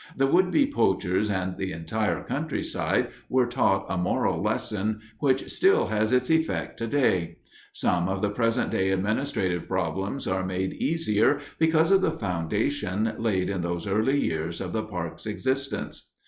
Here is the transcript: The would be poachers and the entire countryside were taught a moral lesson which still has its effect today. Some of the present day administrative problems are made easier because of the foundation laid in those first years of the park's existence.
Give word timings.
The 0.17 0.25
would 0.25 0.49
be 0.49 0.65
poachers 0.65 1.29
and 1.29 1.57
the 1.59 1.71
entire 1.73 2.23
countryside 2.23 3.09
were 3.29 3.45
taught 3.45 3.85
a 3.87 3.99
moral 3.99 4.41
lesson 4.41 4.99
which 5.19 5.47
still 5.51 5.89
has 5.89 6.11
its 6.11 6.31
effect 6.31 6.75
today. 6.77 7.37
Some 7.71 8.09
of 8.09 8.23
the 8.23 8.31
present 8.31 8.71
day 8.71 8.89
administrative 8.89 9.67
problems 9.67 10.25
are 10.25 10.43
made 10.43 10.73
easier 10.73 11.39
because 11.59 11.91
of 11.91 12.01
the 12.01 12.17
foundation 12.17 13.13
laid 13.19 13.51
in 13.51 13.61
those 13.61 13.85
first 13.85 14.11
years 14.11 14.59
of 14.59 14.73
the 14.73 14.81
park's 14.81 15.27
existence. 15.27 16.07